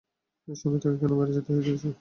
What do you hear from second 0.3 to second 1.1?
এই সময়ে তাকে